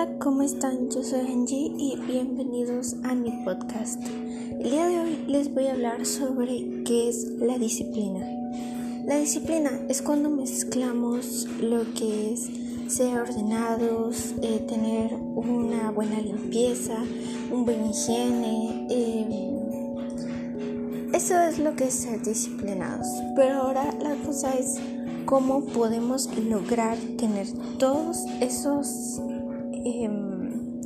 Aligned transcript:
Hola, 0.00 0.18
¿cómo 0.18 0.40
están? 0.42 0.88
Yo 0.88 1.02
soy 1.02 1.20
Angie 1.20 1.72
y 1.76 1.94
bienvenidos 2.06 2.96
a 3.02 3.14
mi 3.14 3.32
podcast. 3.44 4.02
El 4.58 4.70
día 4.70 4.86
de 4.86 4.98
hoy 4.98 5.24
les 5.26 5.52
voy 5.52 5.66
a 5.66 5.72
hablar 5.72 6.06
sobre 6.06 6.84
qué 6.84 7.10
es 7.10 7.26
la 7.38 7.58
disciplina. 7.58 8.26
La 9.04 9.16
disciplina 9.16 9.70
es 9.90 10.00
cuando 10.00 10.30
mezclamos 10.30 11.46
lo 11.60 11.84
que 11.92 12.32
es 12.32 12.48
ser 12.88 13.18
ordenados, 13.18 14.32
eh, 14.40 14.64
tener 14.66 15.12
una 15.12 15.90
buena 15.90 16.18
limpieza, 16.18 16.96
un 17.50 17.66
buen 17.66 17.84
higiene. 17.90 18.86
Eh, 18.88 19.50
eso 21.12 21.38
es 21.42 21.58
lo 21.58 21.76
que 21.76 21.88
es 21.88 21.94
ser 21.94 22.22
disciplinados. 22.22 23.06
Pero 23.36 23.56
ahora 23.56 23.94
la 24.02 24.14
cosa 24.24 24.54
es 24.54 24.78
cómo 25.26 25.66
podemos 25.66 26.34
lograr 26.38 26.96
tener 27.18 27.48
todos 27.78 28.24
esos 28.40 29.20
em, 29.84 30.80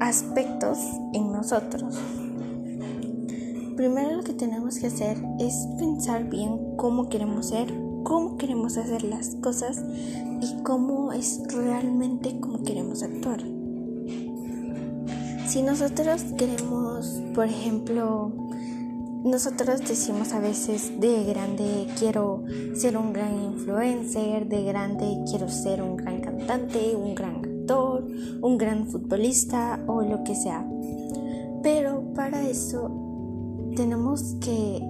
aspectos 0.00 0.78
en 1.12 1.32
nosotros. 1.32 1.98
Primero 3.76 4.16
lo 4.16 4.22
que 4.22 4.32
tenemos 4.32 4.78
que 4.78 4.88
hacer 4.88 5.16
es 5.38 5.66
pensar 5.78 6.28
bien 6.28 6.76
cómo 6.76 7.08
queremos 7.08 7.48
ser, 7.48 7.72
cómo 8.04 8.36
queremos 8.36 8.76
hacer 8.76 9.02
las 9.02 9.36
cosas 9.36 9.82
y 10.40 10.62
cómo 10.62 11.12
es 11.12 11.42
realmente 11.48 12.38
cómo 12.40 12.62
queremos 12.62 13.02
actuar. 13.02 13.40
Si 15.46 15.62
nosotros 15.62 16.22
queremos, 16.36 17.22
por 17.34 17.46
ejemplo, 17.46 18.32
nosotros 19.24 19.80
decimos 19.80 20.32
a 20.32 20.40
veces 20.40 21.00
de 21.00 21.24
grande 21.24 21.86
quiero 21.98 22.42
ser 22.74 22.96
un 22.96 23.12
gran 23.12 23.40
influencer, 23.40 24.48
de 24.48 24.64
grande 24.64 25.22
quiero 25.28 25.48
ser 25.48 25.82
un 25.82 25.96
gran 25.96 26.20
cantante, 26.20 26.96
un 26.96 27.14
gran 27.14 27.36
actor, 27.36 28.04
un 28.40 28.58
gran 28.58 28.88
futbolista 28.88 29.80
o 29.86 30.02
lo 30.02 30.24
que 30.24 30.34
sea. 30.34 30.66
Pero 31.62 32.12
para 32.14 32.42
eso 32.48 32.90
tenemos 33.76 34.36
que 34.40 34.82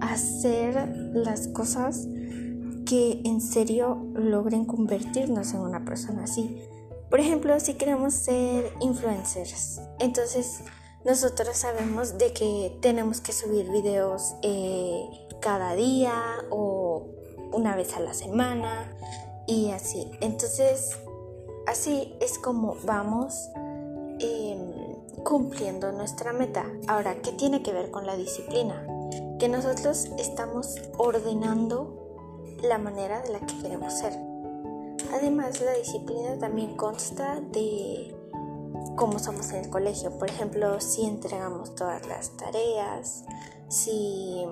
hacer 0.00 1.12
las 1.14 1.48
cosas 1.48 2.08
que 2.86 3.20
en 3.24 3.40
serio 3.40 4.04
logren 4.14 4.64
convertirnos 4.64 5.54
en 5.54 5.60
una 5.60 5.84
persona 5.84 6.24
así. 6.24 6.58
Por 7.08 7.20
ejemplo, 7.20 7.58
si 7.60 7.74
queremos 7.74 8.14
ser 8.14 8.72
influencers, 8.80 9.80
entonces 10.00 10.62
nosotros 11.04 11.56
sabemos 11.56 12.18
de 12.18 12.32
que 12.32 12.76
tenemos 12.82 13.20
que 13.20 13.32
subir 13.32 13.70
videos 13.70 14.34
eh, 14.42 15.08
cada 15.40 15.74
día 15.74 16.14
o 16.50 17.06
una 17.52 17.74
vez 17.74 17.96
a 17.96 18.00
la 18.00 18.12
semana 18.12 18.94
y 19.46 19.70
así. 19.70 20.10
Entonces, 20.20 20.98
así 21.66 22.14
es 22.20 22.38
como 22.38 22.76
vamos 22.84 23.48
em, 24.18 24.94
cumpliendo 25.24 25.90
nuestra 25.92 26.32
meta. 26.32 26.66
Ahora, 26.86 27.16
¿qué 27.22 27.32
tiene 27.32 27.62
que 27.62 27.72
ver 27.72 27.90
con 27.90 28.06
la 28.06 28.16
disciplina? 28.16 28.86
Que 29.38 29.48
nosotros 29.48 30.08
estamos 30.18 30.76
ordenando 30.98 31.96
la 32.62 32.76
manera 32.76 33.22
de 33.22 33.30
la 33.30 33.40
que 33.40 33.58
queremos 33.58 33.94
ser. 33.94 34.12
Además, 35.14 35.60
la 35.62 35.72
disciplina 35.72 36.38
también 36.38 36.76
consta 36.76 37.40
de 37.40 38.14
cómo 38.96 39.18
somos 39.18 39.50
en 39.50 39.64
el 39.64 39.70
colegio. 39.70 40.16
Por 40.18 40.28
ejemplo, 40.28 40.80
si 40.80 41.04
entregamos 41.06 41.74
todas 41.74 42.06
las 42.06 42.36
tareas, 42.36 43.24
si 43.68 44.44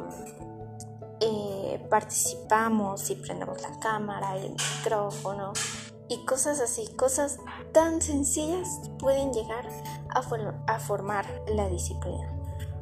eh, 1.21 1.87
participamos, 1.91 3.01
si 3.01 3.17
prendemos 3.17 3.61
la 3.63 3.79
cámara, 3.81 4.37
el 4.37 4.51
micrófono 4.51 5.53
y 6.09 6.25
cosas 6.25 6.61
así, 6.61 6.87
cosas 6.97 7.39
tan 7.73 8.01
sencillas 8.01 8.81
pueden 8.99 9.33
llegar 9.33 9.69
a, 10.11 10.21
a 10.67 10.79
formar 10.79 11.27
la 11.49 11.69
disciplina. 11.69 12.33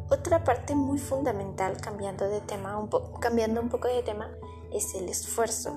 Otra 0.09 0.45
parte 0.45 0.77
muy 0.77 0.99
fundamental, 0.99 1.81
cambiando 1.81 2.29
de 2.29 2.41
tema, 2.41 2.79
un 2.79 2.89
cambiando 3.21 3.61
un 3.61 3.69
poco 3.69 3.89
de 3.89 4.03
tema, 4.03 4.31
es 4.73 4.95
el 4.95 5.09
esfuerzo. 5.09 5.75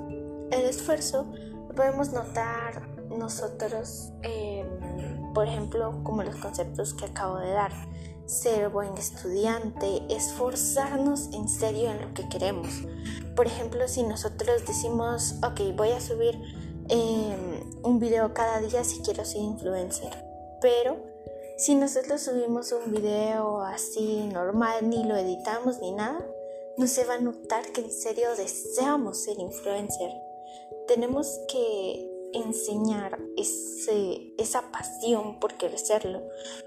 El 0.52 0.66
esfuerzo 0.66 1.32
podemos 1.76 2.12
notar 2.12 2.88
nosotros. 3.10 4.12
Eh, 4.24 4.66
por 5.34 5.48
ejemplo, 5.48 6.02
como 6.04 6.24
los 6.24 6.36
conceptos 6.36 6.94
que 6.94 7.06
acabo 7.06 7.38
de 7.38 7.52
dar. 7.52 7.72
Ser 8.26 8.70
buen 8.70 8.96
estudiante, 8.96 10.04
esforzarnos 10.10 11.30
en 11.34 11.50
serio 11.50 11.90
en 11.90 12.02
lo 12.02 12.14
que 12.14 12.30
queremos. 12.30 12.70
Por 13.36 13.48
ejemplo, 13.48 13.88
si 13.88 14.04
nosotros 14.04 14.66
decimos, 14.68 15.36
ok, 15.44 15.76
voy 15.76 15.92
a 15.92 16.00
subir 16.00 16.40
em, 16.90 17.82
un 17.82 18.00
video 18.00 18.34
cada 18.36 18.60
día 18.60 18.84
si 18.84 19.02
quiero 19.02 19.26
ser 19.26 19.42
influencer, 19.42 20.12
pero 20.62 20.98
si 21.58 21.74
nosotros 21.74 22.22
subimos 22.22 22.72
un 22.72 22.92
video 22.92 23.62
así 23.62 24.30
normal, 24.32 24.88
ni 24.88 25.04
lo 25.06 25.16
editamos 25.16 25.80
ni 25.80 25.92
nada, 25.92 26.24
no 26.78 26.86
se 26.86 27.06
va 27.06 27.16
a 27.16 27.20
notar 27.20 27.72
que 27.72 27.82
en 27.82 27.92
serio 27.92 28.30
deseamos 28.38 29.24
ser 29.24 29.40
influencer. 29.40 30.29
Tenemos 30.88 31.40
que 31.48 32.10
enseñar 32.34 33.20
ese, 33.38 34.34
esa 34.38 34.72
pasión 34.72 35.40
por 35.40 35.56
querer 35.56 35.80
serlo. 35.80 36.22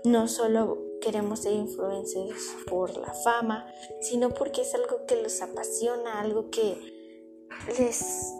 No 0.04 0.28
solo 0.28 0.78
queremos 1.00 1.40
ser 1.40 1.52
influencers 1.52 2.56
por 2.68 2.96
la 2.96 3.12
fama, 3.12 3.66
sino 4.00 4.30
porque 4.30 4.62
es 4.62 4.74
algo 4.74 5.06
que 5.06 5.20
los 5.22 5.40
apasiona, 5.42 6.20
algo 6.20 6.50
que 6.50 6.76
les 7.78 8.34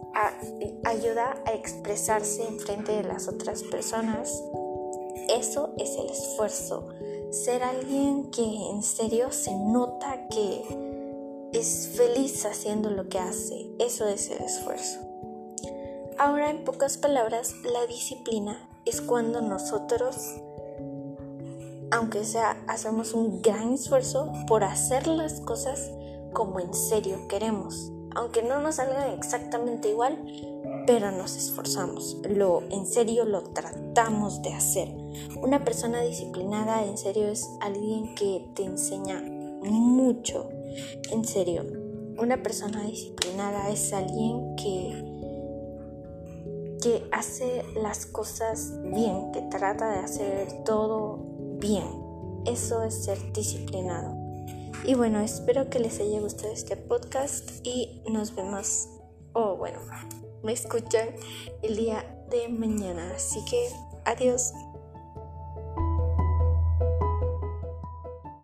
ayuda 0.85 1.43
a 1.47 1.53
expresarse 1.53 2.47
en 2.47 2.59
frente 2.59 2.93
de 2.93 3.05
las 3.05 3.29
otras 3.29 3.63
personas. 3.65 4.43
Eso 5.29 5.75
es 5.79 5.97
el 5.97 6.07
esfuerzo. 6.07 6.89
Ser 7.31 7.63
alguien 7.63 8.31
que 8.31 8.43
en 8.43 8.83
serio 8.83 9.33
se 9.33 9.55
nota 9.55 10.29
que 10.29 10.63
es 11.53 11.89
feliz 11.95 12.45
haciendo 12.45 12.91
lo 12.91 13.09
que 13.09 13.19
hace. 13.19 13.71
Eso 13.79 14.07
es 14.07 14.31
el 14.31 14.43
esfuerzo. 14.43 15.12
Ahora, 16.25 16.51
en 16.51 16.63
pocas 16.63 16.99
palabras, 16.99 17.57
la 17.65 17.85
disciplina 17.87 18.57
es 18.85 19.01
cuando 19.01 19.43
nosotros, 19.43 20.37
aunque 21.91 22.25
sea, 22.25 22.63
hacemos 22.69 23.13
un 23.13 23.43
gran 23.43 23.73
esfuerzo 23.73 24.33
por 24.47 24.63
hacer 24.63 25.09
las 25.09 25.41
cosas 25.41 25.91
como 26.33 26.61
en 26.61 26.73
serio 26.75 27.27
queremos. 27.27 27.91
Aunque 28.15 28.45
no 28.45 28.61
nos 28.61 28.77
salgan 28.77 29.11
exactamente 29.19 29.89
igual, 29.89 30.17
pero 30.87 31.11
nos 31.11 31.35
esforzamos. 31.35 32.19
Lo 32.31 32.63
en 32.71 32.87
serio 32.87 33.25
lo 33.25 33.43
tratamos 33.43 34.43
de 34.43 34.55
hacer. 34.55 34.95
Una 35.43 35.65
persona 35.65 36.03
disciplinada 36.03 36.85
en 36.85 36.99
serio 36.99 37.27
es 37.27 37.49
alguien 37.61 38.15
que 38.15 38.49
te 38.55 38.63
enseña 38.63 39.21
mucho. 39.65 40.49
En 41.11 41.25
serio, 41.25 41.65
una 42.17 42.45
persona 42.45 42.85
disciplinada 42.85 43.71
es 43.71 43.93
alguien 43.93 44.55
que 44.55 44.92
que 46.83 47.09
hace 47.13 47.63
las 47.75 48.07
cosas 48.07 48.73
bien, 48.83 49.31
que 49.33 49.43
trata 49.43 49.89
de 49.91 49.99
hacer 50.01 50.65
todo 50.65 51.19
bien. 51.61 51.87
Eso 52.45 52.83
es 52.83 53.05
ser 53.05 53.33
disciplinado. 53.33 54.17
Y 54.85 54.95
bueno, 54.95 55.21
espero 55.21 55.71
que 55.71 55.79
les 55.79 56.01
haya 56.01 56.21
gustado 56.21 56.53
este 56.53 56.77
podcast 56.77 57.51
y 57.63 58.03
nos 58.11 58.35
vemos, 58.35 58.89
o 59.33 59.57
bueno, 59.57 59.79
me 60.43 60.53
escuchan 60.53 61.11
el 61.63 61.77
día 61.77 62.05
de 62.31 62.49
mañana. 62.49 63.13
Así 63.15 63.39
que 63.49 63.69
adiós. 64.05 64.53